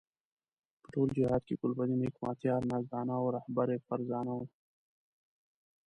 [0.81, 4.45] په ټول جهاد کې ګلبدین حکمتیار نازدانه او رهبر فرزانه وو.